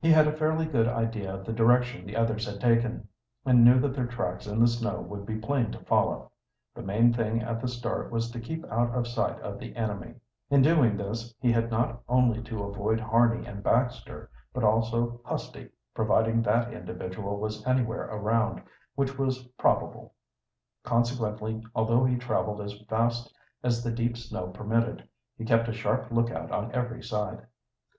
He 0.00 0.10
had 0.10 0.26
a 0.26 0.32
fairly 0.32 0.64
good 0.64 0.88
idea 0.88 1.34
of 1.34 1.44
the 1.44 1.52
direction 1.52 2.06
the 2.06 2.16
others 2.16 2.46
had 2.50 2.62
taken, 2.62 3.08
and 3.44 3.62
knew 3.62 3.78
that 3.78 3.92
their 3.94 4.06
tracks 4.06 4.46
in 4.46 4.58
the 4.58 4.66
snow 4.66 5.02
would 5.02 5.26
be 5.26 5.36
plain 5.36 5.70
to 5.72 5.84
follow. 5.84 6.30
The 6.74 6.80
main 6.80 7.12
thing 7.12 7.42
at 7.42 7.60
the 7.60 7.68
start 7.68 8.10
was 8.10 8.30
to 8.30 8.40
keep 8.40 8.64
out 8.72 8.94
of 8.94 9.06
sight 9.06 9.38
of 9.42 9.58
the 9.58 9.76
enemy. 9.76 10.14
In 10.48 10.62
doing 10.62 10.96
this, 10.96 11.34
he 11.40 11.52
had 11.52 11.70
not 11.70 12.00
only 12.08 12.40
to 12.44 12.62
avoid 12.62 13.00
Harney 13.00 13.44
and 13.46 13.62
Baxter, 13.62 14.30
but 14.54 14.64
also 14.64 15.20
Husty, 15.26 15.68
providing 15.94 16.40
that 16.40 16.72
individual 16.72 17.36
was 17.38 17.66
anywhere 17.66 18.06
around, 18.06 18.62
which 18.94 19.18
was 19.18 19.44
probable. 19.58 20.14
Consequently, 20.84 21.62
although 21.74 22.04
he 22.06 22.16
traveled 22.16 22.62
as 22.62 22.80
fast 22.88 23.30
as 23.62 23.84
the 23.84 23.92
deep 23.92 24.16
snow 24.16 24.46
permitted, 24.48 25.06
he 25.36 25.44
kept 25.44 25.68
a 25.68 25.72
sharp 25.74 26.10
lookout 26.10 26.50
on 26.50 26.72
every 26.74 27.02
side. 27.02 27.46